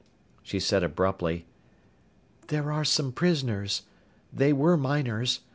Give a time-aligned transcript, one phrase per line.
[0.41, 1.45] She said abruptly,
[2.47, 3.83] "There are some prisoners.
[4.33, 5.41] They were miners.